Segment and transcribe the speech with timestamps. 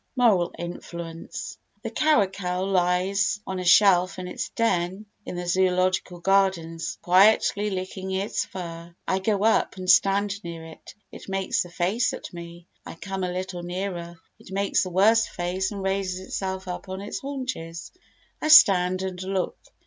[0.15, 6.97] Moral Influence The caracal lies on a shelf in its den in the Zoological Gardens
[7.03, 8.95] quietly licking its fur.
[9.07, 10.95] I go up and stand near it.
[11.11, 12.65] It makes a face at me.
[12.83, 14.19] I come a little nearer.
[14.39, 17.91] It makes a worse face and raises itself up on its haunches.
[18.41, 19.59] I stand and look.